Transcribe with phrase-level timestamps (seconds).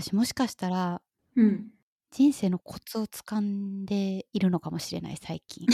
[0.00, 1.02] 私もしかしたら
[1.36, 1.70] うん。
[2.10, 5.66] 人生のコツをつかんでいるのかもしれない最近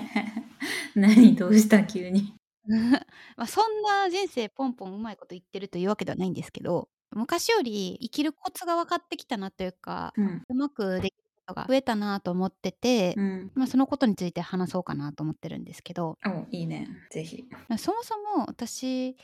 [0.94, 1.84] 何どうした？
[1.84, 2.34] 急に。
[3.36, 10.42] まあそんな人生ポンポンうまいこと言ってるというわけではないんですけど昔より生きるコツが分かってきたなというかうん。
[10.48, 13.50] うまくできることが増えたなと思ってて、うん。
[13.54, 16.88] まあ、そのことについて話そうかなと思ってるんですけどおいいね。
[17.10, 17.44] ぜひ。
[17.68, 19.16] まあそもそも私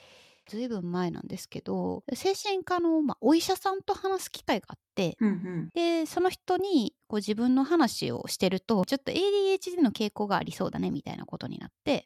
[0.47, 4.79] ずいぶん前なんですけど精神科の、まあ、お医者さんと話す機会があっ
[5.21, 5.71] うんうん。
[5.75, 12.03] でその人にこう自分の話をしてるとちょっと ADHD の傾向がありそうだねみたいなことになって。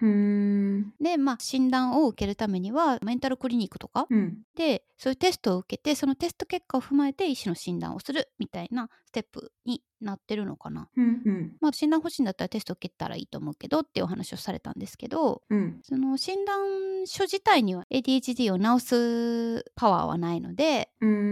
[1.01, 4.39] でまあ診断を受けるためにはメンタルクリニックとかうん。
[4.57, 10.89] でそういうテストを受けてそのテスト結果を踏まえて医師の診断をするみたいなステップになってるのかな。
[10.97, 11.57] うんうん。
[11.61, 15.81] まあ診断欲しいんだったらテスト受けたらいいと思うけどっていうお話をされたんですけどうん。
[15.83, 21.30] その診断書自体には ADHD を治すパワーはないのでうんうん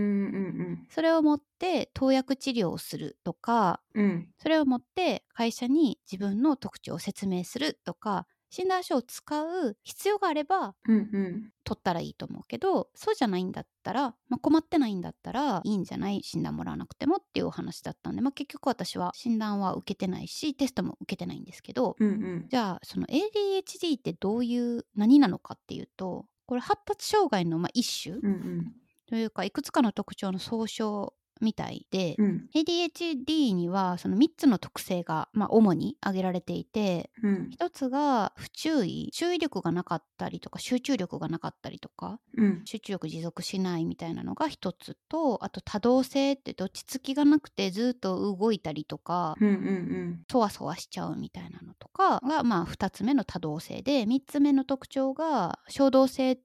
[0.90, 4.04] それを持って投薬治療をするとかうん。
[4.04, 4.28] うん。
[4.38, 11.52] それを持って会社に自分の特徴を説明するとか診断書を使う必要があればうんうん。
[11.64, 16.22] 取ったらいいと思うけどそうじゃないんだったら、まあ、困ってないんだったらいいんじゃない？
[16.22, 22.46] 診断もらわなくてもっていうお話だったんで、まあ、結局私は診断は受けてないしテストも受けてないんですけどうんうん。
[22.48, 28.72] じゃあその ADHD ってどういう何なのかっていうとこれ発達障害のまあ一種うんうん。
[29.08, 32.48] というかいくつかの特徴の総称みたいで、うん。
[32.54, 37.50] ADHD にはその3つの特性が、まあ、主に挙げられていてうん。
[37.50, 42.62] 一つが不注意注意力がなかったりとか集中力がなかったりとかうん。
[42.64, 56.42] 集中力持続しないみたいなのが一つとあと多動性って落ち着きがなくてずっと動いたりとかうんうんそわそわしちゃうみたいなのとかがまあ2つ目の多動性で3つ目の特徴が衝動性って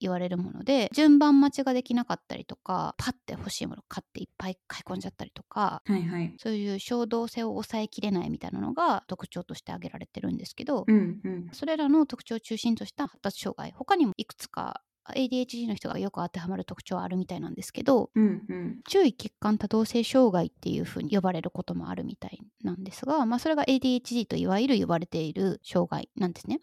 [0.00, 6.34] 言われるもので順番待ちができなかったりとかパッて欲しいもの買っていっぱい買い込んじゃったりとかはいはい。
[6.38, 11.48] そういう衝動性を抑えきれないみたいなのが特徴として挙げられてるんですけど、うんうん。
[11.52, 14.82] それらの特徴を中心とした発達障害他にもいくつか
[15.14, 18.80] ADHD の人がよく当てはまる特徴はあるみたいなんですけどうんうん。
[18.88, 26.60] 注意欠陥多動性障害っていうふうに呼ばれることもあるみたいなんですが、まあ、それが ADHD といわゆる呼ばれている障害なんですね。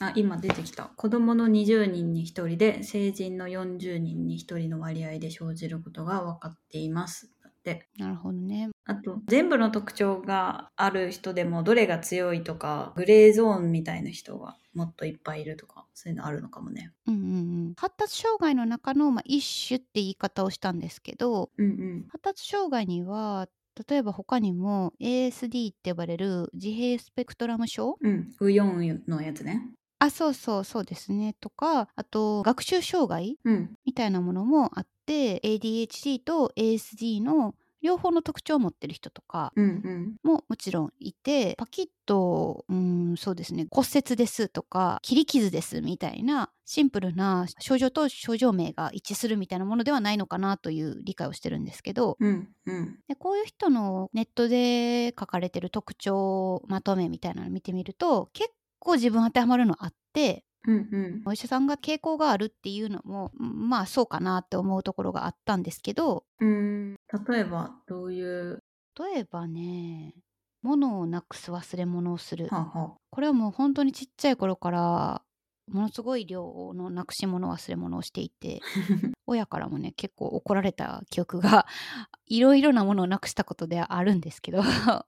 [0.00, 0.84] あ、今出てきた。
[0.96, 7.32] 子供の20人に1人で成人の40人に1人の割合で生じることが分かっています。
[7.42, 7.88] だって。
[7.96, 8.68] なるほどね。
[8.84, 16.92] あと、全部の特徴がある人でもどれが強いとか、グレーゾーンみたいな人がもっといっぱいいるとか、そういうのあるのかもね。
[17.06, 22.08] うんうんうん、発達障害の中の、まあ、一種って言い方をしたんですけどうんうん。
[22.08, 23.48] 発達障害には
[23.88, 27.98] 例えば他にも ASD って呼ばれる自閉スペクトラム症？
[28.00, 28.34] うん。
[28.40, 29.70] ウヨンのやつね。
[29.98, 33.76] あそうそうそうですねとかあと学習障害うん。
[33.84, 40.16] みたいなものもあって ADHD と ASD の両方の特徴を持ってる人とかうんうん。
[40.22, 52.98] ももちろんいてパキッとうんそうですね骨折ですとか切り傷ですみたいなシンプルな症状と症状名が一致するみたいなものではないのかなという理解をしてるんですけどうんうん。
[53.08, 58.50] でこういう人のネットで書かれてる特徴まとめみたいなのを見てみると結
[58.86, 61.22] 構自分当てはまるのあってうんうん。
[61.26, 66.96] お医者さんが傾向があるっていうのもうんまあそうかなって思うところがあったんですけどうん。
[67.28, 68.62] 例えば、どういう？
[68.98, 70.14] 例えばね
[70.62, 75.22] 物をなくす忘れ物をするはあはこれはもう本当にちっちゃい頃から
[75.68, 78.60] ものすごい量のなくし物忘れ物をしていて
[79.26, 81.66] 親からもね結構怒られた記憶が
[82.26, 84.62] いろいろなものをなくしたことであるんですけど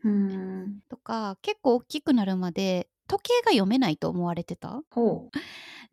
[0.05, 0.81] うん。
[0.91, 4.83] とか結構大きくなるまで時計が読めないと思われてた？
[4.91, 5.39] ほう。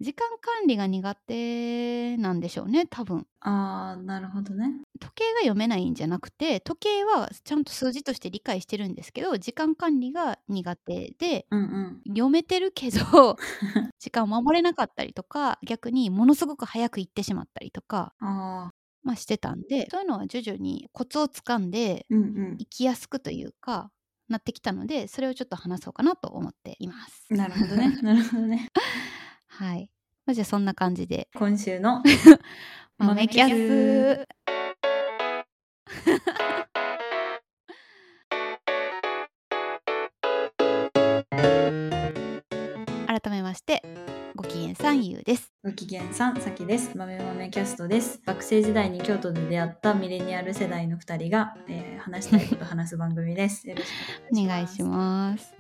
[0.02, 4.82] 時間管理が苦手なんでしょうね多分ああ、なるほどね。
[5.00, 12.02] 時計が読めないんじゃなくて時計はちゃんと数字として理解してるんですけど時間管理が苦手でうんうん。
[12.08, 13.38] 読めてるけど
[14.00, 22.24] 時間を守れなかったりとか逆にものすごく早く行ってしまったりとか、ああ、まあ、してたんでそういうのは徐々にコツをつかんでうんう
[22.54, 22.58] ん。
[22.60, 23.92] 生きやすくというか
[24.28, 27.26] なってきたのでそれをちょっと話そうかなと思っています。
[27.30, 27.90] なるほどね。
[28.02, 28.70] なるほどね。
[29.48, 29.90] はい、
[30.26, 32.02] まあ、じゃあそんな感じで今週の？
[32.98, 34.28] 豆キャス
[43.08, 43.82] 改めまして
[44.36, 45.54] ご機嫌さんゆうです。
[45.64, 46.98] ご機嫌さん、さきです。
[46.98, 48.20] 豆豆キャストです。
[48.26, 53.64] 学生時代に京都で出会ったミレニアル世代の2人が、えー話したいこと話す番組です。
[53.70, 55.56] よろしくお願いします。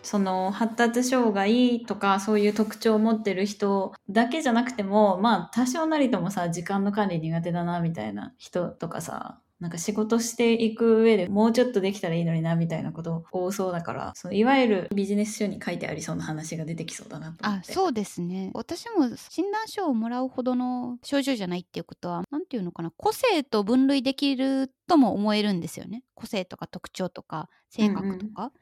[0.00, 18.50] その発達障害とかそういう特徴を持ってる人だけじゃなくてもまあ多少なりともさ時間の管理苦手だなみたいな人とかさなんか仕事していく上でもうちょっとできたらいいのになみたいなこと多そうだからそのいわゆるビジネス書に書いてありそうな話が出てきそうだなとあそうですね。
[18.54, 22.92] 私も診断書をもらうほどの症状じゃないっていうことは何て言うのかな。
[22.96, 26.04] 個性と分類できるとも思えるんですよね。
[26.14, 28.52] 個性とか特徴とか性格とか。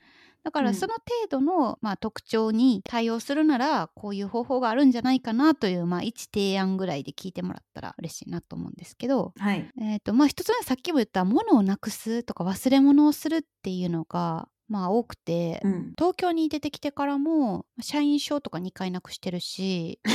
[0.46, 9.68] だからその程度の、まあ、特徴に対応するならこういう方法があるんじゃないかなという、まあ、一提案ぐらいで聞いてもらったら嬉しいなと思うんですけど、はい。
[9.82, 19.98] えーとまあ、一つ目はさっきも言った物をなくすとか忘れ物をするっていうのがまあ多くて、うん、東京に出てきてからも社員証とか2回なくしてるし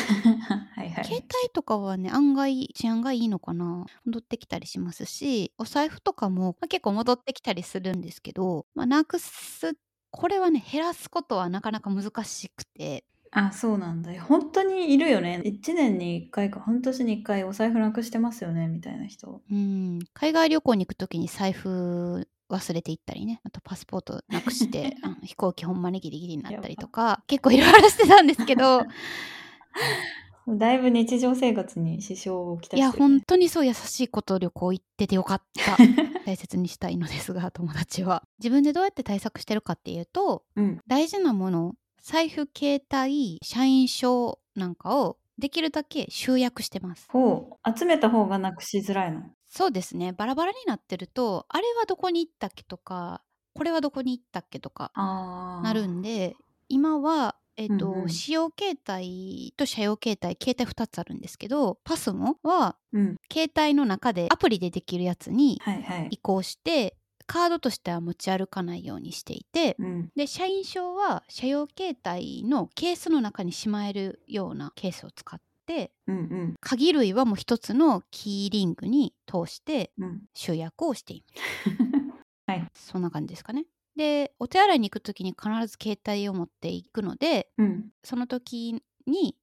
[0.76, 1.06] はいはい。
[1.06, 9.76] 携帯とかはね案外治安がいいのかな戻ってきたりしますしお財布とかも、まあ、結構戻ってきたりするんですけど、まあ、なくす
[10.12, 13.06] これはね減らすことはなかなか難しくて。
[13.34, 14.12] あそうなんだ。
[14.22, 15.42] 本当にいるよね。
[15.46, 19.42] 1年に1回か半年に1回お財布なくしてますよねみたいな人。
[19.50, 20.00] うん。
[20.14, 23.40] 海外旅行に行く時に財布忘れていったりね。
[23.46, 28.84] あとパスポートなくして あの飛行機ほんまにギリギリになったりとか結構いろいろしてたんですけど
[30.48, 35.78] だいぶ日常生活に支障をきたしてる、ね、いや本当にそう優しいこと旅行行っててよかった。
[36.26, 38.24] 大切にしたいのですが友達は。
[38.40, 47.08] 自分でどうやって対策してるかっていうと、うん、大事なもの財布携帯社員証なんかをできるだけ集約してます。
[47.10, 47.78] ほう。
[47.78, 49.24] 集めた方がなくしづらいの？
[49.48, 50.12] そうですね。
[50.14, 53.22] バラバラになってるとあれはどこに行ったっけとか
[53.54, 56.36] これはどこに行ったっけとかなるんで
[56.70, 58.10] 今はえーとうんうん。
[58.10, 63.16] 使用携帯と社用携帯携帯2つあるんですけどパスモはうん。
[63.32, 66.08] 携帯の中でアプリでできるやつにはいはい。
[66.12, 66.96] 移行して
[67.28, 70.10] カードとしては持ち歩かないようにしていてうん。
[70.16, 76.54] で社員証は社用携帯のケースの中にしまえるようなケースを使ってうんうん。
[76.60, 80.22] 鍵類はもう一つのキーリングに通してうん。
[80.34, 81.42] 集約をしています。
[82.48, 82.68] はい。
[82.74, 83.66] そんな感じですかね。
[83.96, 87.90] でお手洗いに行く時に必ず携帯を持っていくのでうん。
[88.04, 89.36] その時に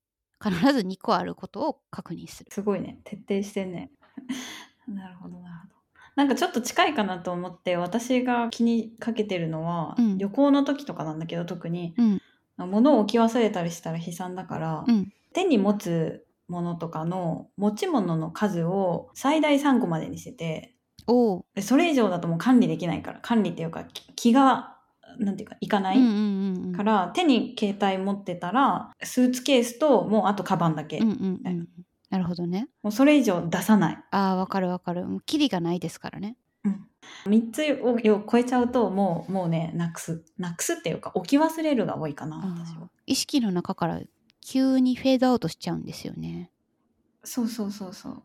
[0.42, 2.50] 必ず2個あることを確認する。
[2.50, 3.00] すごいね。
[3.04, 3.90] 徹底してんね。
[4.86, 5.74] なるほどなるほど。
[6.14, 10.18] なんかちょっと近いかなと思って私が気にかけてるのは、うん。
[10.18, 11.94] 旅行の時とかなんだけど特に。
[11.96, 12.20] うん。
[12.56, 15.12] 物を置き忘れたりしたら悲惨だから、うん。
[15.32, 20.74] 手に持つものとかの持ち物の数を最大3個までにしてて
[21.08, 24.76] おそれ以上だともう管理できないから管理っていうかき気が
[25.18, 26.72] なんていうかいかない、うんうんうんうん。
[26.74, 31.68] から手に携帯持ってたらスーツケースともうあとカバンだけ、うんうんうん。
[32.10, 32.68] なるほどね。
[32.82, 35.06] もうそれ以上出さない、ああわかるわかる。
[35.06, 36.36] もうキリがないですからね。
[36.64, 36.86] うん、
[37.26, 44.00] 3つをを超えちゃうともうもうねなくすなくすっていうか置き忘れるが多いかなあ私はー意識の中から
[44.40, 46.50] 急にフェードアウトしちゃうんですよね。
[47.24, 48.22] そうそうそうそう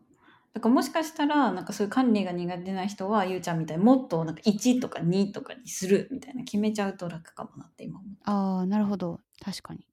[0.54, 9.20] だからもしかしたらなんかそういう管理が苦手な人はゆうちゃんみたいにもっとなんか1とか2とかにするみたいな決めちゃうと楽かもなって今思うああなるほど。
[9.44, 9.84] 確かに。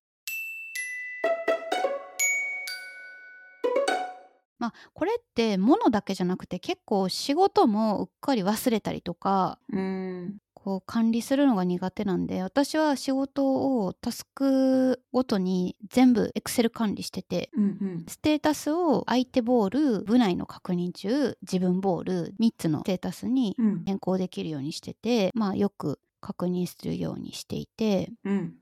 [4.60, 18.06] まあこれって物だけじゃなくて結構仕事もうっかり忘れたりとかうんこう管理するのが苦手なんで私は仕事をタスクごとに全部 Excel 管理しててうんうん。
[18.08, 23.84] ステータスを相手ボール部内の確認中自分ボール3つのステータスにうん。
[23.86, 28.12] 変更できるようにしててまあよく確認するようにしていて。
[28.24, 28.54] うん。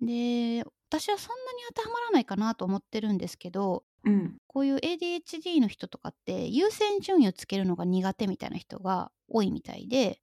[0.00, 4.36] で私はそんなに当てはまらないかなと思ってるんですけどうん。
[4.46, 10.20] こういう ADHD の人とかって優先順位をつけるのが苦手みたいな人が多いみたいで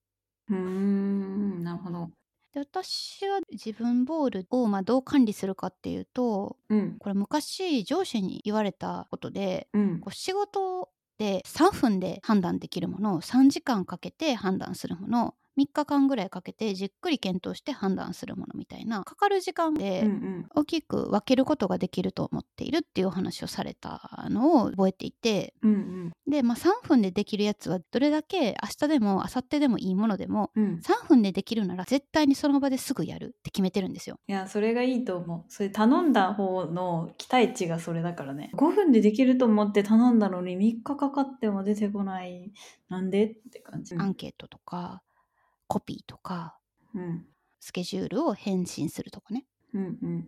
[0.50, 2.12] うーんなるほど。
[2.54, 7.00] で私は自分ボールをまあどう管理するかっていうとうん。
[7.00, 10.02] これ昔上司に言われたことでうん。
[10.02, 10.90] こう仕事
[11.20, 19.04] で3分で判断できるものを3時間かけて判断するもの3日間ぐらいかけてじっくり検討して判断するものみたいな。
[19.04, 20.48] かかる時間うんうでん。
[20.56, 25.54] 大きく分けることができると思っているっていうお話をされたのを覚えていて。
[25.62, 30.64] うんで、まあ、3分でできるやつはどれだけ明日でも明後日でもいいものでもうん。
[30.64, 34.18] うん3分でできるなら絶対にその場ですぐやるって決めてるんですよ。
[34.28, 35.52] いやそれがいいと思う。
[35.52, 38.52] それ頼んだ方の期待値がそれだからね。
[38.56, 42.52] 5分でできると思って頼んだのに3日かかっても出てこない。
[42.90, 43.96] なんでって感じ。
[43.96, 45.02] アンケートとか
[45.70, 46.58] コピーとか
[46.94, 47.26] うん。
[47.62, 49.46] スケジュールを返信するとかね。
[49.74, 50.28] うんうん。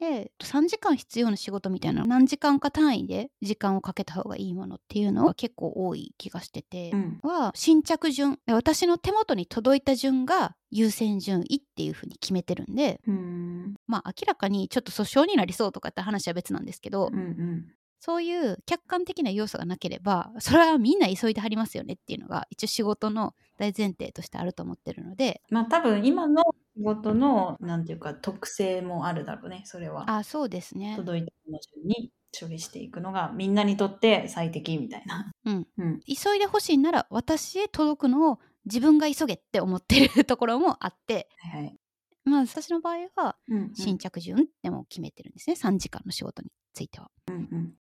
[0.00, 7.20] で3時間必要な仕事みたいな何時間か単位で時間をかけた方がいいものっていうのは結構多い気がしてて、うん。
[7.22, 13.74] は新着順私の手元に届いた順が優先順位っていうふうに決めてるんでうん。
[13.86, 17.66] まあ明らかにちょっと訴訟になりそうとかって話は別なんですけど、うんうん
[18.00, 25.42] そういう客観的な要素がなければそれはみんな急いではりますよねっていうのが一応仕事の大前提としてあると思ってるので。
[25.50, 26.42] まあ多分今の
[26.76, 30.10] 仕事のなんていうか特性もあるだろうねそれは。
[30.10, 30.94] あそうですね。
[30.96, 35.30] 届いたもの順に処理していくのがみんなにとって最適みたいな。
[35.44, 35.66] うん。
[35.76, 36.00] うん。
[36.00, 41.28] 急いでほしいなら私へ届くのを自分が急げって思ってるところもあって。
[41.36, 41.76] はいはい。
[42.24, 43.74] まあ私の場合はうんうん。
[43.74, 45.56] 新着順ってもう決めてるんですね。
[45.56, 47.10] 3時間の仕事については。
[47.28, 47.74] うんうん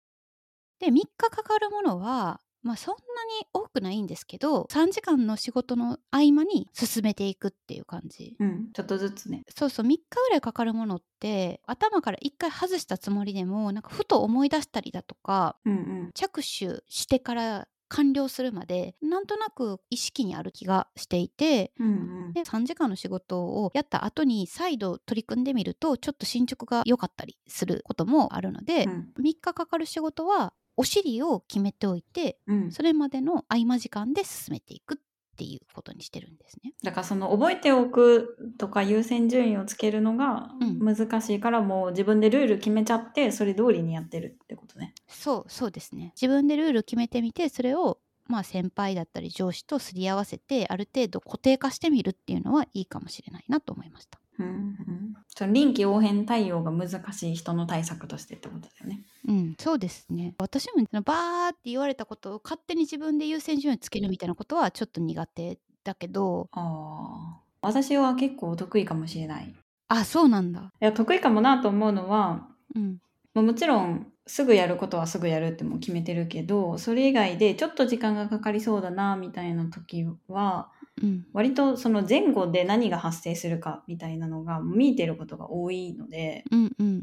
[0.81, 3.01] で3日かかるものはまあそんな
[3.41, 8.37] に多くないんですけど3時間の仕事の合間に進めていくっていう感じ。
[8.39, 9.45] うんちょっとずつね。
[9.49, 21.91] そうそう3日ぐらいかかるものって頭から1回外したつもりでもなんかふと思い出したりだとかうんうん着手してから完了するまでなんとなく意識にある気がしていてうんう
[22.31, 34.97] んで3時間の仕事をやった後に再度取り組んでみるとちょっと進捗が良かったりすることもあるので、うん3日かかる仕事はお尻を決めておいてうんそれまでの合間時間で進めていくっ
[35.37, 36.73] ていうことにしてるんですね。
[36.83, 44.95] だからその覚えておくとか優先順位をつけるのがうん難しいからもう自分でルール決めちゃってそれ通りにやってるってことね。
[45.09, 54.21] そうそうですね自分でルール決めてみてそれをまあ先輩だったり上司とすり合わせてある程度固定化してみるっていうのはいいかもしれないなと思いました。
[54.39, 59.03] うんうん、その臨機応変対応が難しい人の対策としてってことだよね。
[59.27, 60.35] うん、そうですね。
[60.39, 66.49] 私もバーって言われたことを勝手に自分で優先順位をつけるみたいなことはちょっと苦手だけど。
[66.53, 69.49] ああ私は結構得意かもしれない。
[69.49, 69.55] い
[69.89, 70.73] あそうなんだ。
[70.81, 72.99] や得意かもなと思うのはうん。
[73.35, 80.71] まあもちろんすぐやることはすぐやるってもう決めてるけどそれ以外でちょっと時間がかかりそうだなみたいな時は
[81.03, 81.27] うん。
[81.33, 87.03] 割とその前後で何が発生するかみたいなのが見えてることが多いのでうんうん。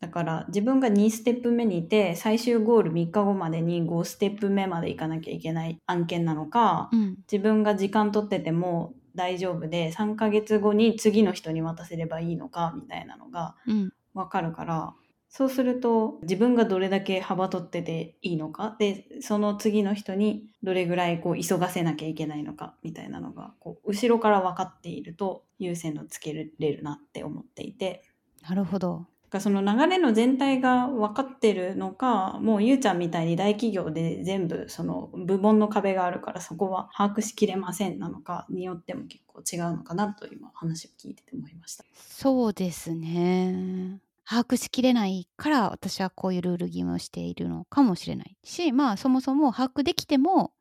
[0.00, 7.16] だから自分が2ステップ目にいて最終ゴール3日後までに5ステップ目まで行かなきゃいけない案件なのか、うん。
[7.30, 13.92] 自分が時間取ってても大丈夫で3ヶ月後に次の人に渡せればいいのかみたいなのがうん。
[14.14, 14.94] わかるから
[15.28, 28.02] そうすると自分がどれだけ幅取ってていいのかでその次の人にどれぐらいこう急がせなきゃいけないのかみたいなのがこう後ろから分かっていると優先度つけれるなって思っていて。
[28.48, 41.84] なるほどだからその流れの全体が分かってるのかもうゆうちゃんみたいに大企業で全部その部門の壁があるからそこは把握しきれませんなのかによっても結構違うのかなと今話を聞いてて思いました。
[41.94, 50.52] そうですね把握しきれないから私はこういうルール義務をしているのかもしれないしまあそもそも把握できても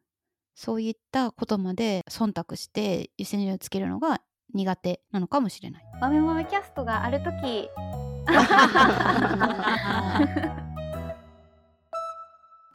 [0.56, 4.22] そういったことまで忖度して優先順位をつけるのが
[4.54, 5.84] 苦手なのかもしれない。
[6.00, 7.70] 豆豆キャストがある時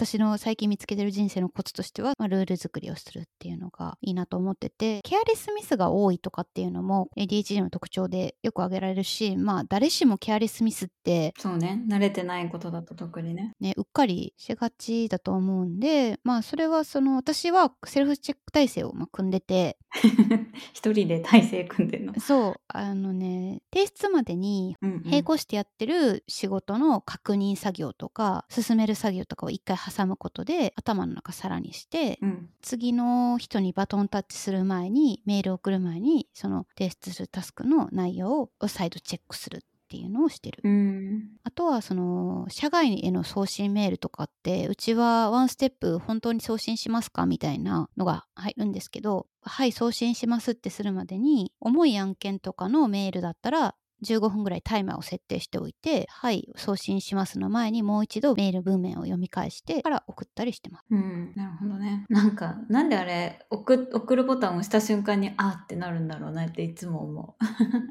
[0.04, 13.52] 私の最近見つけてる人生のコツとしては、まあ、ルール作りをするっていうのがいいなと思っててケアレスミスが多いとかっていうのも ADHD の特徴でよく挙げられるしまあ誰しもケアレスミスってそうね慣れてないことだと特にね。
[13.60, 19.78] ねうっかりしがちだと思うんでまあそれはその私はセルフチェック体制をまあ組んでて
[20.74, 22.18] 一人で体制組んでんの。
[22.18, 39.60] そうあのね提出までに並行してやってる仕事の確認作業とか進める作業とかを一回挟むことで頭の中さらにしてうん次の人にバトンタッチする前にメールを送る前にその提出するタスクの内容を再度チェックするっ
[39.92, 40.60] ていうのをしてる。
[40.64, 60.84] うんあとはその社外への送信メールとかってうちはワンステップ本当に送信しますかみたいなのが入るんですけどはい送信しますってするまでに重い案件とかのメールだったら15分ぐらいタイマーを設定しておいてはい送信しますの前にもう一度メール文面を読み返してから送ったりしてます。
[60.90, 62.04] うん、なるほどね。
[62.08, 67.36] なんか、なんであれ、送送るボタンを押した瞬間に、あーってなるんだろうなっていつも思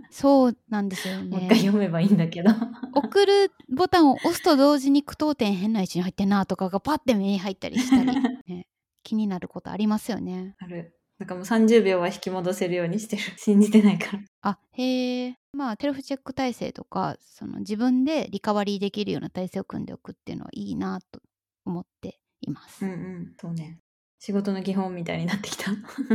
[0.10, 1.26] そうなんですよう。
[1.26, 1.56] もう一回ね。
[1.58, 2.52] 読めばいいんだけど。
[2.94, 8.68] 送るボタンを押すと同時に句読点変な位置に入ってんなとかがパッて目に入ったりしたり、ね、
[9.04, 10.56] 気になることありますよね。
[10.60, 10.96] ある。
[11.22, 13.22] なんかもう30秒は引き戻せるようにしてる。
[13.38, 14.24] 信じてないから。
[14.42, 21.22] あへえまあセルフチェック体制とかその自分でリカバリーできるような体制を組んでおくっていうのはいいなと
[21.64, 22.84] 思っています。
[22.84, 23.36] うんうん。
[23.40, 23.78] そうね。
[24.18, 25.66] 仕事の基本みたいになってきた。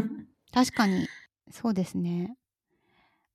[0.52, 1.06] 確かに
[1.52, 2.36] そうですね。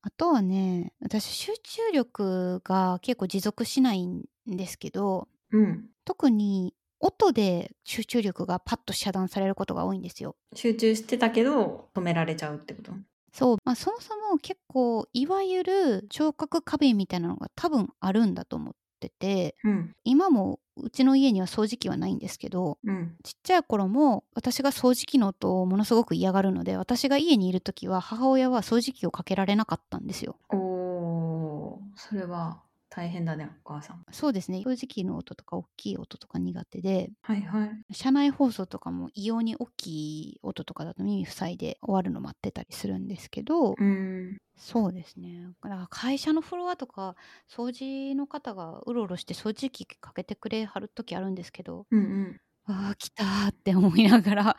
[0.02, 5.90] あとはね私集中力が結構持続しないんですけどうん。
[6.04, 10.36] 特に音で集中力がパッと遮断されることが多いんですよ。
[10.56, 12.94] 集中してたけど止められちゃうってこと？
[13.34, 19.94] そう、まあ、そもそも結構いわゆる聴覚過敏みたいなのが多分あるんだと思っててうん。
[20.04, 23.16] 今もうちの家には掃除機はないんですけどうん。
[23.24, 30.38] ちっちゃい頃も私が掃除機の音をものすごく嫌がるので私が家にいる時は母親は掃除機をかけられなかったんですよ。
[30.50, 34.06] おー、それは大変だね、お母さん。
[34.12, 37.86] そうですね掃除機の音とか大きい音とか苦手ではいはい。
[37.94, 39.88] 車内放送とかも異様に大き
[40.36, 44.38] い音とかだと耳塞いで終わるの待ってたりするんですけど、うん。
[44.58, 47.16] そうですねだから会社のフロアとか
[47.50, 52.42] 掃除の方がうろうろして掃除機かけてくれはる時あるんですけどうんうん。
[52.66, 54.58] ああ来たーって思いながらあ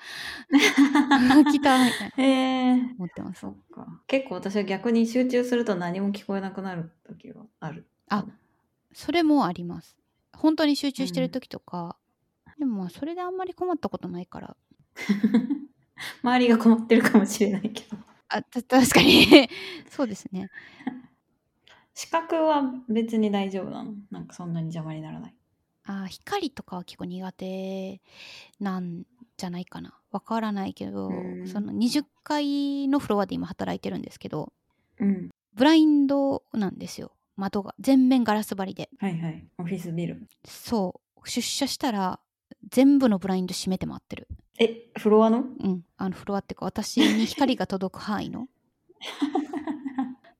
[1.40, 2.22] あ来たーみたいなへ
[2.76, 2.96] え。
[2.98, 4.04] 思ってますそっか。
[4.06, 7.90] 結構私は逆に集中すると何も聞こえなくなる時はある。
[8.08, 8.26] あ
[8.92, 9.96] それもあります。
[10.36, 11.96] 本当に集中してる時とか、
[12.58, 14.56] でもまあそれであんまり困ったことないから。
[16.22, 17.96] 周りが困ってるかもしれないけど。
[18.28, 19.26] あた確かに。
[19.88, 20.50] そうですね。
[21.94, 23.94] 視覚は別に大丈夫なの？
[24.10, 25.34] なんかそんなに邪魔にならない？
[25.84, 28.00] あー光とかは結構苦手
[28.60, 29.04] なん
[29.36, 29.98] じゃないかな。
[30.10, 31.46] わからないけど、うん。
[31.48, 34.52] その20階のフロアで今働いてるんですけど。
[34.98, 35.30] うん。
[35.54, 39.46] ブラインドなんですよ窓が全面ガラス張りではいはい。
[39.58, 40.28] オフィスビル。
[40.44, 42.20] そう出社したら
[42.70, 45.38] 全部のブラインド閉めて回ってるえ、フロアの？
[45.38, 48.48] うんあのフロアっていうか私に光が届く範囲の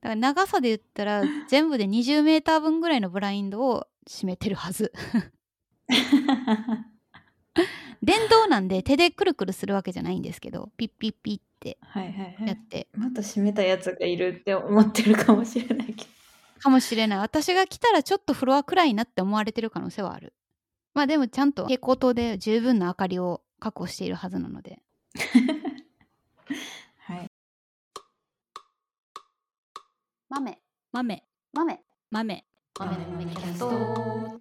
[0.00, 4.92] だから長さで言ったら全部で20メーター分ぐらいのブラインドを閉めてるはず
[8.02, 12.48] 電動なんで手でくるくるするわけじゃないんですけどピッピッピッってはいはいはい。
[12.48, 16.10] やって、また閉めたやつがいるって思ってるかもしれないけど。
[16.62, 17.18] かもしれない。
[17.18, 20.32] 私が来たらちょっとフロア暗いなって思われてる可能性はある。
[20.94, 24.82] まあでもちゃんと蛍光灯で十分な明かりを確保しているはずなので。
[27.00, 27.26] はい。
[30.28, 30.58] 豆。
[30.92, 31.24] 豆。
[31.52, 31.80] 豆。
[32.10, 32.44] 豆。
[32.78, 34.40] 豆の豆キャスト。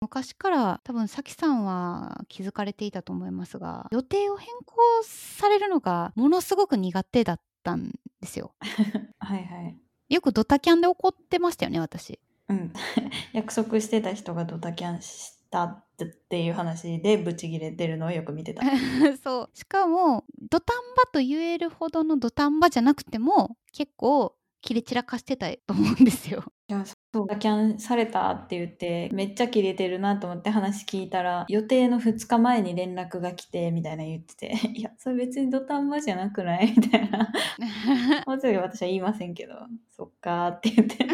[0.00, 8.54] 昔から多分さきさんは気づかれていたと思いますが予定を変更されるのがものすごく苦手だったんですよ。
[9.18, 9.83] はいはい。
[10.08, 12.72] よくドタキャンで怒ってましたよね私うん。
[13.32, 15.84] 約束してた人がドタキャンしたっ
[16.28, 18.62] ていう話でブチギレてるのをよく見てた。
[19.22, 26.84] そうしかも土壇場と言えるほどの土壇場じゃなくても結構切れ散らかしてたと思うんですよいや
[27.14, 36.72] そうキャンされたって言ってめっちゃキレてるなと思って話聞いたら予定の2日前に連絡が来てみたいな言ってて いやそれ別に土壇場じゃなくない？
[36.76, 37.30] みたいな。
[38.26, 39.54] もうちょい私は言いませんけど
[39.90, 41.06] そっかーって言って。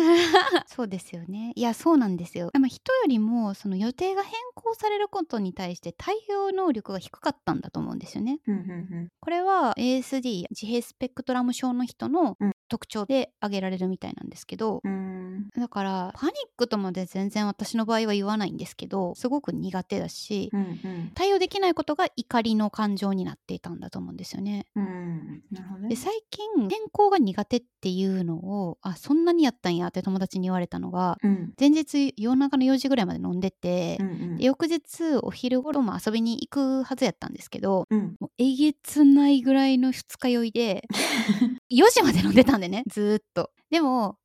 [0.67, 1.53] そうですよね。
[1.55, 2.49] いやそうなんですよ。
[2.53, 8.39] でも人よりもその予定が変更されることに対して対応能力が低かったんだと思うんですよね。
[9.21, 12.53] これは ASD 自閉スペクトラム症の人のうん。
[12.71, 14.93] 特徴で挙げられるみたいなんですけど、うん。
[14.93, 21.12] うんだからパニックとまで全然私の場合は言わないんですけどすごく苦手だし、うんうん。
[21.14, 24.66] 対応できないことが怒りの感情になっていたんだと思うんですよね。
[24.76, 25.42] うん
[25.88, 31.53] で最近健康が苦手っていうのをあそんなにやったんやって友達に言われたのがうん。
[31.59, 34.37] 前日夜中の4時ぐらいまで飲んでて、うんうん。
[34.37, 38.16] で翌日お昼頃も遊びに行くはずやったんですけどうん。
[38.20, 40.87] もうえげつないぐらいの二日酔いで
[41.72, 43.50] 4時まで飲んでたんでねずーっと。
[43.70, 44.16] でも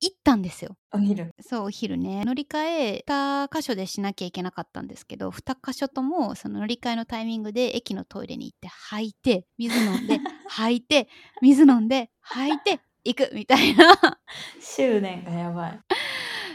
[0.00, 0.76] 行ったんですよ。
[0.92, 1.34] お昼。
[1.40, 2.24] そうお昼ね。
[2.24, 2.58] 乗り換
[3.00, 11.08] え2箇所でしなきゃいけなかったんですけど2箇所ともその乗り換えのタイミングで駅のトイレに行って吐いて水飲んで 吐いて
[11.42, 14.20] 水飲んで吐いて行くみたいな。
[14.60, 15.80] 執念がやばい。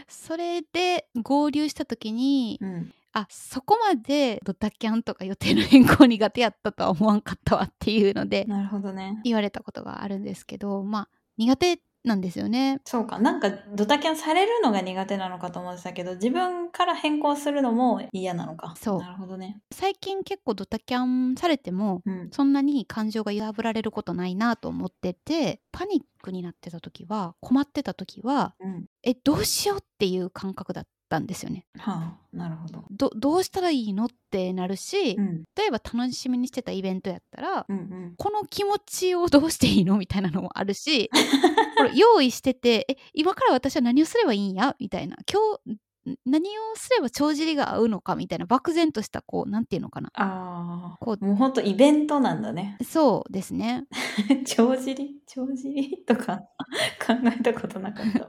[0.08, 2.94] それで合流した時にうん。
[3.16, 9.20] あそこまでドタキャンとか予定の変更苦手やったとは思わんかったわっていうのでなるほどね。
[9.22, 12.80] 言われたことがあるんですけどまあ苦手なんですよね。
[12.86, 13.18] そうか。
[13.18, 18.74] なんかドタキャンされるのが苦手なのかと思ってたけど自分から変更するのも嫌なのか。
[18.76, 18.98] そう。
[19.00, 19.62] なるほどね。
[19.72, 22.30] 最近結構ドタキャンされてもうん。
[22.30, 28.86] そんなに感情が揺らぶられることないなと思っててパニックになってた時は困ってた時はうん。
[29.02, 31.64] えどうしようっていう感覚だったんですよね。
[31.78, 41.10] はあなるほどどどうしたらいいのってなるし、うん例えば楽しみにしてたイベントやったら、うんうんこの気持ちをどうしていいのみたいなのもあるし
[41.76, 45.78] これ用意しててえ今から私は何をすればいいんやみたいな今日
[46.26, 50.96] 何をすれば帳尻が合うのかみたいな漠然としたこうなんていうのかなああ。
[51.00, 52.76] こもうほんとイベントなんだね。
[52.84, 53.84] そうですね
[54.46, 55.22] 帳尻？
[55.26, 56.04] 帳尻？
[56.06, 56.42] とか
[57.06, 58.28] 考えたことなかった。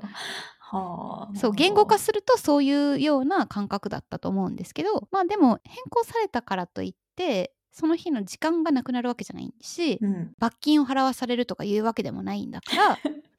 [1.35, 10.31] そう言語化するとそういうような感覚だったと思うんですけどまあでも変更されたからといってその日の時間がなくなるわけじゃないしうん。
[10.39, 12.97] 罰金を払わされるとかいうわけでもないんだから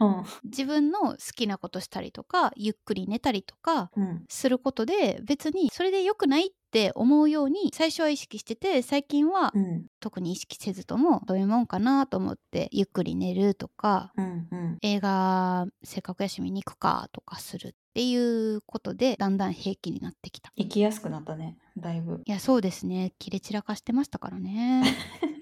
[0.00, 0.24] うん。
[0.44, 4.24] 自分の好きなことしたりとかゆっくり寝たりとかうん。
[4.28, 9.86] することで別にそれで良くないって思うように最初は意識してて最近はうん。
[10.00, 14.48] 特に意識せずともどういうもんかなと思ってゆっくり寝るとかうん。
[14.50, 14.78] うん。
[14.82, 21.58] 映画せっかくやし見に行くかとかするっていうことでだんだん平気になってきた生きやすくなったね。
[21.76, 22.22] だいぶ。
[22.24, 24.82] いやそうですね切れ散らかしてましたからね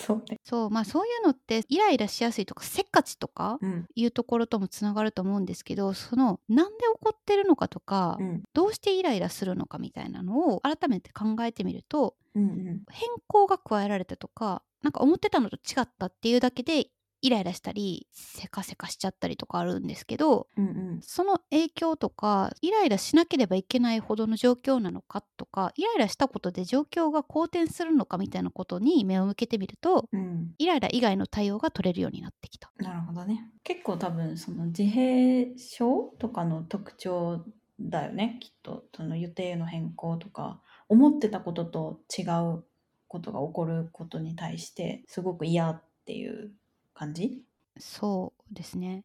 [0.00, 0.38] そうね。
[0.44, 3.86] そうまあそういうのってイライラしやすいとかせっかちとかうん。
[3.94, 8.42] いうところともつながると思うんですけどそのなんで怒ってるのかとか、うん。
[8.54, 12.42] どうしてイライラするのかみたいなのを改めて考えてみるとうん。
[12.42, 12.82] うん。
[12.90, 16.86] 変更が加えられたとかなんか思ってたのと違ったっていうだけで
[17.22, 20.64] イライラしたりせかせかしちゃったりとかあるんですけどうん。
[20.66, 21.00] うん。
[21.02, 30.56] その影響とかイライラしなければいけないほどの状況なのかとかイライラしたことで状況が好転するのかみたいなことに目を向けてみるとうん。
[30.58, 32.72] イライラ以外の対応が取れるようになってきた。
[32.76, 33.50] なるほどね。
[33.62, 37.44] 結構多分その自閉症とかの特徴
[37.78, 38.38] だよね。
[38.40, 42.22] きっとその予定の変更とか思ってたことと違
[42.56, 42.64] う
[43.08, 46.52] ことが起こることに対してすごく嫌っていう
[47.00, 47.42] 感じ？
[47.78, 49.04] そうですね。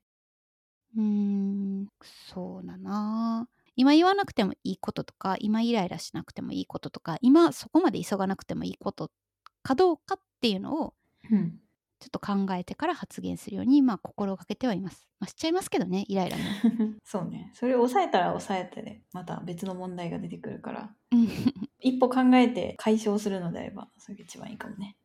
[0.97, 1.87] うーん、
[2.29, 3.47] そうだな。
[3.77, 9.11] 今言わなくてもいいこととか、今イライラしなくてもいいこととか、今そこまで急がなくてもいいこと
[9.63, 10.93] かどうかっていうのを
[11.31, 11.59] うん。
[12.01, 15.07] ちょっと考えてから発言するように、まあ心がけてはいます。
[15.19, 16.43] まあ、しちゃいますけどね、イライラも。
[17.05, 17.51] そうね。
[17.53, 21.27] それを抑えたら抑えてで、また別の問題が出てくるから、うん
[21.79, 24.97] 一歩考えて解消するのであれば、それが一番いいかもね。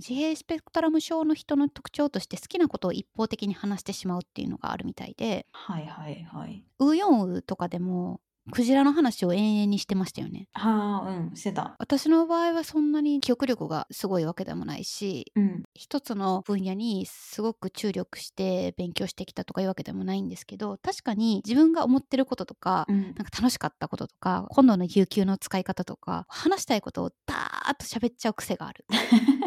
[0.00, 6.64] 自閉スペクトラム症の人の特徴として好きなことを一方的に話してしまうっていうのがあるみたいで、はいはいはい。
[6.78, 10.48] ウーヨンウーとかでもクジラの話を延々にしてましたよね。
[10.52, 11.76] はあ、うん、してた。
[11.78, 15.62] 私の場合はそんなに記憶力がすごいわけでもないしうん。
[15.74, 28.84] 一つの分野にすごく注力して勉強してきたとかいうわけでもないんですけど確かに自分が思ってることとかうんなんか楽しかったこととか今度の有給の使い方とか話したいことをダーッと喋っちゃう癖がある。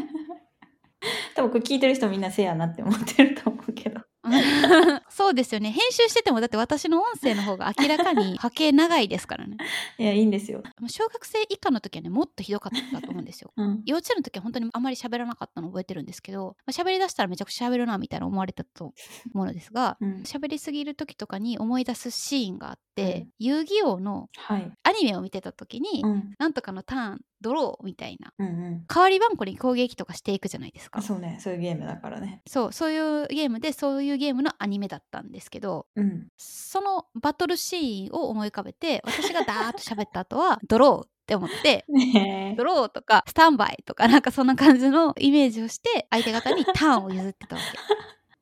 [1.36, 4.02] 多分これ聞いてる人みんなせやなって思ってると思うけど。
[5.10, 9.58] そうですよね編集しててもだって私の音声の方が明らかに 波形長いですからね
[9.98, 10.63] いや、いいんですよ。
[10.88, 13.82] 小学生以下の時はねもっとひどかったと思うんですよ うん。
[13.86, 18.93] 幼稚園の時は本当にあんまり喋らなかったのを覚えてるんですけど、まあ、喋りだしたらめちゃくちゃ喋るなみたいな思われたと
[19.34, 20.13] 思うのですがうん。
[20.22, 24.72] 喋りすぎる時とかに思い出すシーンがあって、うん遊戯王のはい。
[24.84, 26.34] アニメを見てた時に、うん。
[26.38, 28.86] なんとかのターンドローみたいなうんうん。
[28.88, 32.41] 代わり番号に攻撃とかしていくじゃないですかそうね、そういうゲームだからね。
[32.47, 36.27] そうそういうゲームでそういうゲームのアニメだったんですけどうん。
[36.38, 47.77] そのバトルシーンを思い浮かべて私がダーッと喋った後は ドローって思ってねドローとかスタンバイとかなんかそんな感じのイメージをして相手方にターンを譲ってたわけ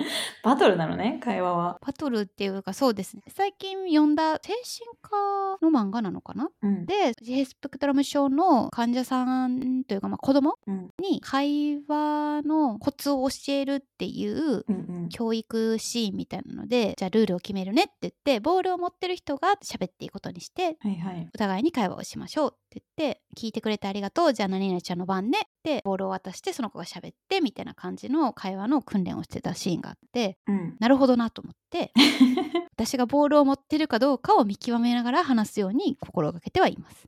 [0.44, 1.78] バトルなのね、会話は。
[1.86, 6.50] バトルっていうかそうですね最近読んだ精神科の漫画なのかな？
[6.62, 6.86] うん。
[6.86, 10.90] で自閉スペクトラム症の患者さんというか、まあ、子供うん。
[11.00, 14.66] に会話のコツを教えるっていう。
[15.10, 21.30] 教育シーンみたいなのでじゃあルールを決めるねって言ってボールを持ってる人が喋っていくことにしてはいはい。
[21.34, 30.76] お互いに会話をしましょうって言って聞いてくれてありがとうじゃあ何々ちゃんの番ねってボールを渡してその子が喋ってみたいな感じの会話の訓練をしてたシーンがあってうん。
[30.80, 31.92] なるほどなと思って
[32.74, 37.08] 私がボールを持ってるかどうかを見極めながら話すように心がけてはいます。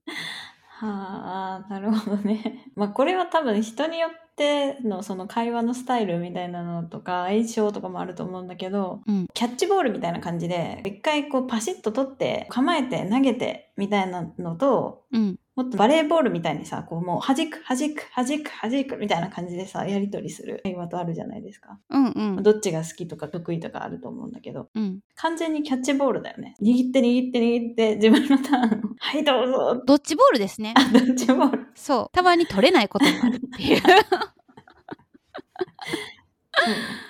[0.83, 2.69] はあ、なるほどね。
[2.75, 21.79] まあこれは多分人によってのその会話のスタイルみたいなのとか相性とかもあると思うんだけど、うんキャッチボールみたいな感じで一回こうパシッと取って構えて投げてみたいなのとうん、もっとバレーボールみたいにさこうもう弾く弾く弾く弾くみたいな感じでさやり取りする会話とあるじゃないですか。
[21.89, 25.01] うん、うん、どっちが好きとか得意とかあると思うんだけどうん。
[25.15, 26.55] 完全にキャッチボールだよね。
[26.61, 30.73] 握って握って握って自分のターンを はいどうぞドッジボールですね。
[30.75, 31.67] あドッジボール。
[31.75, 32.09] そう。
[32.11, 33.81] たまに取れないこともあるっていう。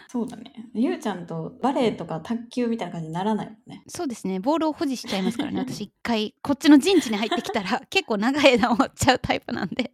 [0.08, 0.70] そうだね。
[0.74, 3.84] ゆうちゃんとバレエとか卓球みたいな感じにならないもんね。
[3.88, 4.40] そうですね。
[4.40, 5.60] ボールを保持しちゃいますからね。
[5.68, 9.92] 私一回、こっちの陣地に入ってきたら、 結構長い間終わっちゃうタイプなんで。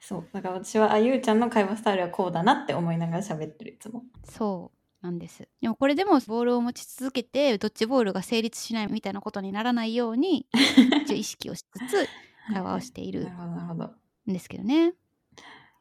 [0.00, 0.28] そう。
[0.32, 4.04] だから私は、あ、ゆうちゃんの会話スタイルはこうだなって思いながら喋ってる、いつも。
[4.24, 4.76] そう。
[5.02, 10.46] なんですでもこれでもボールを持ち続けてドッジボールが成立しないみたいなことにならないように
[11.04, 12.08] 一応意識をしつつ
[12.52, 14.92] 会話をしているんですけどね。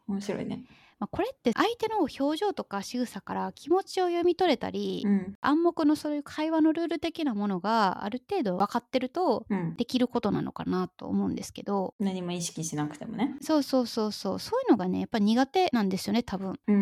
[0.08, 0.64] 面白いね
[1.00, 5.34] まあ、これって相手の表情とか仕草から気持ちを読み取れたり、うん。
[5.42, 9.76] 暗黙のそういう会話のルール的なものがある程度分かってるとうん。
[9.78, 11.94] できることなのかなと思うんですけど。
[12.00, 13.38] 何も意識しなくてもね。
[13.42, 14.40] そうそうそうそう。
[14.40, 16.60] そういうのがねやっぱ苦手なんですよね多分。
[16.68, 16.82] うんうん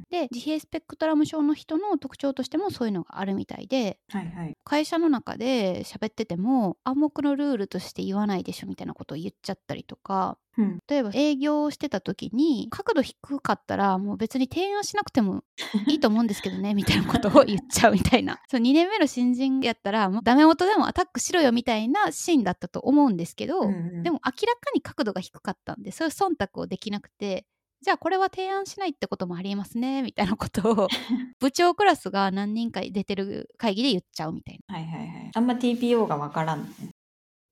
[0.00, 0.02] ん。
[0.10, 4.56] で自閉スペクトラム症の人の特徴としてもそういうのがあるみたいではいはい。
[4.64, 10.78] 会社の中で喋ってても暗黙のルールとして言わないでしょみたいなことを言っちゃったりとかうん。
[10.88, 15.42] 例えば営業をしてた時に角度低かったらもう別に提案しなくても
[15.88, 18.38] いいと思うんですけどねみたいなことを言っちゃうみたいな。
[18.48, 24.02] そう2年目の新人やったらもうダメ元でもアタックしろよみたいなシーンだったと思うんですけど、うんうん。
[24.02, 27.46] でも明らかに角度が低かったんでそういう忖度をできなくて
[27.82, 30.88] じゃあこれは提案しないってこともありえますねみたいなことを
[31.38, 34.74] 部長クラスが何人か出てる会議で言っちゃうみたいな。
[34.74, 35.30] はいはいはい。
[35.34, 36.68] あんま TPO がわからんね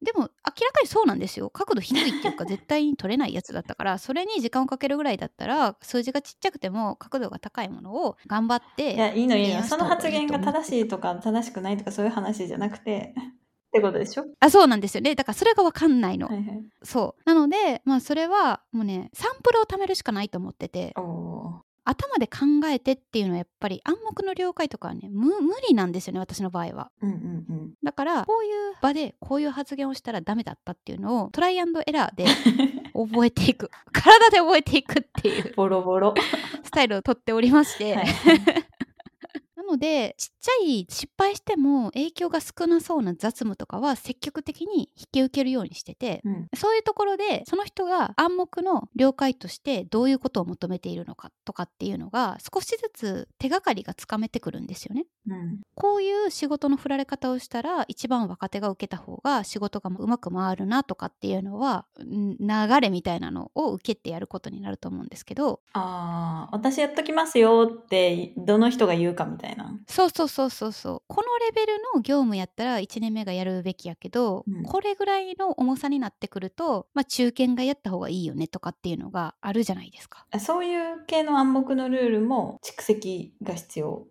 [0.05, 0.31] でも明ら
[0.73, 1.51] かにそうなんですよ。
[1.51, 13.15] 角度低いっていうか絶対に取れないやつだったから それに時間をかけるぐらいだったら数字がちっちゃくても角度が高いものを頑張っていやいいのいい提のその発言が正しいとか正しくないとかそういう話じゃなくて
[13.69, 14.25] ってことでしょ？
[14.39, 15.01] あそうなんですよ。
[15.01, 16.65] ねだからそれが分かんないの、はいはい。
[16.83, 17.23] そう。
[17.25, 20.93] なのでまあそれはもうねサンプルを貯めるしかないと思ってて
[21.85, 26.91] 頭で考えてっていうのはやっぱり暗黙の了解とかはね無無理なんですよね私の場合は。
[27.03, 27.19] うんうんう
[27.53, 27.75] ん。
[27.83, 32.27] だからこういう場でこういう発言をしたらダメだったっていうのをトライアンドエラーで
[32.95, 33.71] 覚えていく。
[33.93, 36.15] 体で覚えていくっていうボロボロ。
[36.63, 38.13] スタイルをとっておりまして、はいな
[39.65, 46.49] のでちっちゃい失敗しても影響が少なそうな雑務とかは積極的に引き受けるようにしてて、うん。
[46.55, 55.07] そういうところでその人が暗黙の了解としてどういうことを求めているのかとかっていうのが少しずつ手がかりがつかめてくるんですよね。
[55.29, 55.61] うん。
[55.75, 65.61] こういう仕事の振られ方をしたら一番若手が受けた方が仕事がうまく回るなとかっていうのはん流れみたいなのを受けてやることになると思うんですけど。
[65.73, 69.54] ああ私やっときますよってどの人が言うかみたいな
[69.87, 71.03] そうそうそうそうそう。
[71.07, 74.63] このレベルの業務やったら1年目がやるべきやけど、うん。
[74.65, 80.27] これぐらいの重さになってくると、まあ、中堅がやった方がいいよねとかっていうのがあるじゃないですか。
[80.31, 84.07] あそういう系の暗黙のルールも蓄積が必要。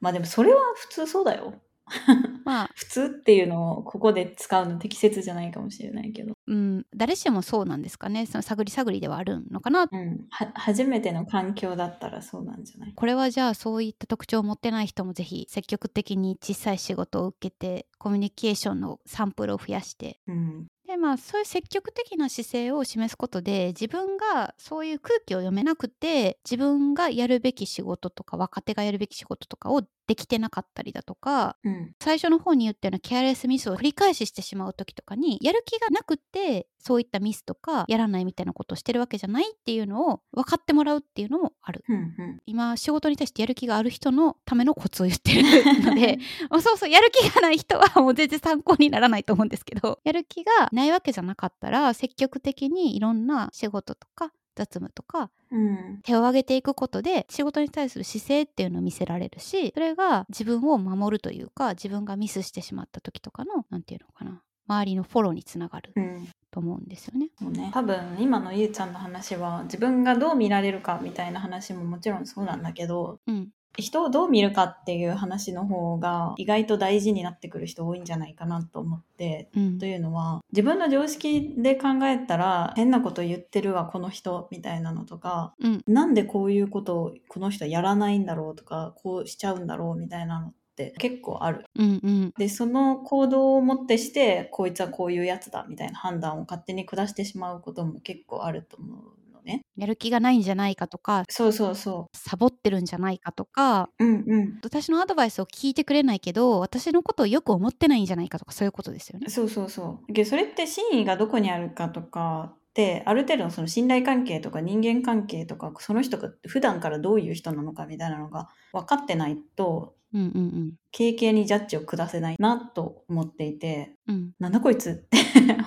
[0.00, 1.54] まあでもそれは普通そうだよ
[2.44, 2.70] まあ。
[2.74, 8.26] 普通っていうのをここで使うの適切じゃないかもしれないけど、うん、誰しもそうなんですかね。
[8.26, 9.88] その探り探りではあるのかな。
[9.90, 12.94] うん、は初めての環境だったらそうなんじゃない？
[12.94, 20.20] これはじゃあそういった特徴を持ってない人もぜひ積極的に小さい仕事を受けてコミュニケーションのサンプルを増やして。
[20.26, 20.66] うん。
[20.86, 41.84] でまあそういう積極的な姿勢を示すことで自分がそういう空気を読めなくて自分がやるべき仕事とか若手がやるべき仕事とかをできてなかったりだとかうん最初の方に言ったようなケアレスミスを繰り返ししてしまう時とかにやる気がなくてそういったミスとかやらないみたいなことをしてるわけじゃないっていうのを分かってもらうっていうのもある。
[41.88, 45.42] うんうん今仕事に対してやる気がある人のためのコツを言ってる
[45.82, 56.00] ので あそうそうやる気がない人はもう全然参考にならないと思うんですけどやる気がないわけじゃなかったら積極的にいろんな仕事とか雑務とかうん。
[56.02, 66.28] 手を挙げていくことで仕事に対する姿勢っていうのを見せられるしそれが自分を守るというか自分がミスしてしまった時とかの何て言うのかな周りのフォローにつながるうん。
[66.50, 67.28] と思うんですよね。
[67.38, 67.70] そうね。
[67.74, 79.78] 多分今のゆうちゃんの話は自分がどう見られるかみたいな話ももちろんそうなんだけどうん、人をどう見るかっていう話の方が意外と大事になってくる人多いんじゃないかなと思ってうん。
[79.78, 85.82] というのは自分の常識で考えたら変なこと言ってるわこの人みたいなのとかうん。
[85.86, 91.64] なんでこういうことをこの人やらないんだろうとかこうしちゃうんだろうみたいなのって結構ある。
[91.74, 92.32] うんうん。
[92.36, 98.96] でその行動をもってしてこいつはこういうやつだみたいな判断を勝手に下してしまうことも結構あると思う。
[98.98, 99.64] のね。
[99.76, 104.04] やる気がないんじゃないかとかそうそうそサボってるんじゃないかとかう。
[104.04, 104.60] うんうん。
[104.62, 109.28] 私のアドバイスを聞いてくれないけど私のことをよく思ってないんじゃないかとかそういうことですよね。
[109.30, 110.12] そうそうそう。
[110.12, 124.14] でそれって真意がどこにあるかとかってある程度のその信頼関係とか人間関係とかその人が普段からどういう人なのかみたいなのが分かってないとうんうん軽々にジャッジを下せないなと思っていてうん。
[124.16, 124.30] うん。
[124.38, 124.90] なんだこいつ？
[124.92, 125.18] って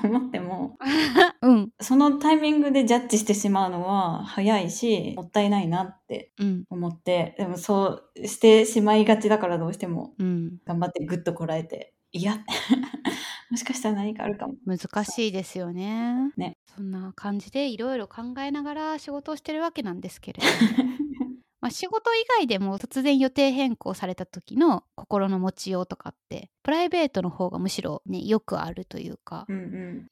[0.03, 0.77] 思っても
[1.41, 10.57] うんそのタイミングでジャッジしてしまうのは早いしもったいないなってうん思ってでもそうしてしまいがちだからどうしてもうん。
[10.65, 12.43] 頑張ってグッとこらえていや
[13.51, 14.55] もしかしたら何かあるかも。
[14.65, 16.31] 難しいですよね。
[16.37, 21.28] ねそんな感じでいろいろ考えながら仕事をしてるわけなんですけれども
[21.61, 29.45] まあ、仕事以外でも突然予定変更された時の心の持ちようとかってプライベートの方がむしろねよくあるというか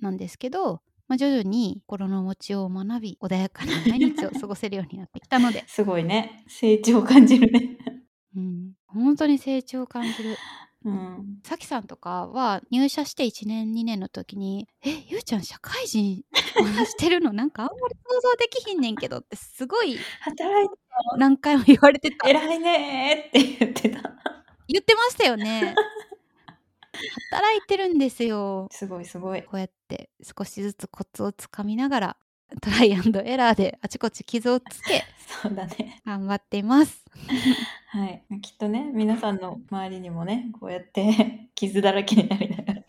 [0.01, 6.43] なんですけど、まあ、徐々に心の持ちようを学び穏やかな毎日を過ごせるようになってきたので、 すごいね。
[6.47, 7.77] 成長を感じるね。
[8.35, 10.35] うん、本当に成長を感じる。
[10.87, 11.39] うん。
[11.43, 16.23] さきさんとかは入社して1年2年の時に「えゆうちゃん社会人
[16.85, 17.31] してるの？
[17.33, 20.75] なんかあんまり想像できひんねんけど」ってすごい働いて
[21.17, 22.29] 何回も言われてた。
[22.29, 24.01] 偉いねーって言ってた。
[24.67, 25.75] 言ってましたよね。
[27.31, 28.67] 働いてるんですよ。
[28.71, 29.43] すごいすごい。
[29.43, 32.17] こうやって少しずつコツをつかみながら
[32.61, 35.03] トライアンドエラーであちこち傷をつけ
[35.41, 36.01] そうだね。
[36.05, 37.03] 頑張っています。
[37.89, 38.23] はい。
[38.41, 42.81] きっとね皆さんの周りにもねこうやって 傷だらけになりながら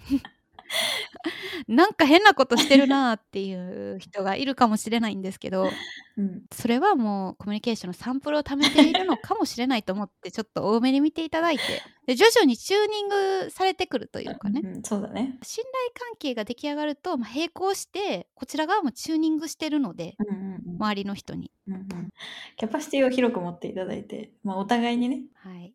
[1.69, 5.69] なんか変なことしてるなっていう人がいるかもしれないんですけど
[6.17, 6.43] うん。
[6.51, 11.63] それはもうコミュニケーションのサンプルを貯めているのかもしれないと思ってちょっと多めに見ていただいて
[12.07, 15.39] で徐々にチューニングされてくるというかねうん、そうだね。
[15.43, 20.77] 信頼関係が出来上がると、まあ、並行してこちら側もチューニングしてるのでうんうんうん。
[20.77, 21.53] 周りの人に。
[21.67, 22.09] うんうん。
[22.57, 25.23] キャパシティを広く持っていただいて、まあ、お互いにね。
[25.35, 25.75] はい、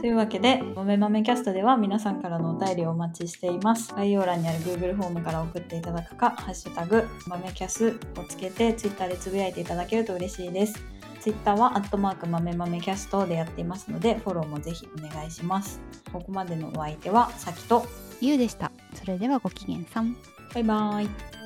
[0.00, 3.92] というわけで、豆めまめキャストでは皆さんからのお便りをお待ちしています。
[3.94, 10.82] 概要欄にある Google フォームから送っていただくか、ハッシュタグ、豆キャスをつけて Twitter でつぶやいていただけると嬉しいです。
[11.20, 15.82] Twitter は、アットマーク豆まめキャストでやっていますので、フォローもぜひお願いします。
[16.10, 17.84] ここまでのお相手は、さきと、
[18.22, 18.72] ゆうでした。
[18.94, 20.16] それではごきげんさん。
[20.54, 21.39] バイバーイ。